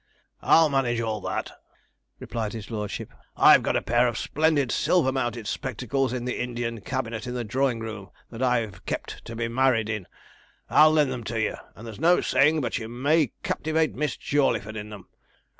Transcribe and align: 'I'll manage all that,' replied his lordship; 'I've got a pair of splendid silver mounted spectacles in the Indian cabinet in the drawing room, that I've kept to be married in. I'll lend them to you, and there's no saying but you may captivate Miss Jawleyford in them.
'I'll 0.41 0.69
manage 0.69 0.99
all 0.99 1.21
that,' 1.21 1.51
replied 2.19 2.53
his 2.53 2.71
lordship; 2.71 3.13
'I've 3.37 3.61
got 3.61 3.75
a 3.75 3.83
pair 3.83 4.07
of 4.07 4.17
splendid 4.17 4.71
silver 4.71 5.11
mounted 5.11 5.45
spectacles 5.45 6.11
in 6.11 6.25
the 6.25 6.39
Indian 6.41 6.81
cabinet 6.81 7.27
in 7.27 7.35
the 7.35 7.43
drawing 7.43 7.81
room, 7.81 8.09
that 8.31 8.41
I've 8.41 8.83
kept 8.87 9.23
to 9.25 9.35
be 9.35 9.47
married 9.47 9.89
in. 9.89 10.07
I'll 10.71 10.91
lend 10.93 11.11
them 11.11 11.23
to 11.25 11.39
you, 11.39 11.55
and 11.75 11.85
there's 11.85 11.99
no 11.99 12.19
saying 12.19 12.61
but 12.61 12.79
you 12.79 12.87
may 12.89 13.31
captivate 13.43 13.93
Miss 13.93 14.17
Jawleyford 14.17 14.75
in 14.75 14.89
them. 14.89 15.05